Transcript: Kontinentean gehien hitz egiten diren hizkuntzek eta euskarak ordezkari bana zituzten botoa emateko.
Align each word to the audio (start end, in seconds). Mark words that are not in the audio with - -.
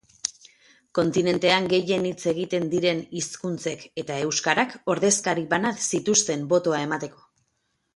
Kontinentean 0.99 1.67
gehien 1.73 2.07
hitz 2.13 2.17
egiten 2.33 2.67
diren 2.73 3.05
hizkuntzek 3.21 3.87
eta 4.05 4.19
euskarak 4.27 4.77
ordezkari 4.97 5.49
bana 5.57 5.79
zituzten 5.95 6.53
botoa 6.57 6.87
emateko. 6.93 7.29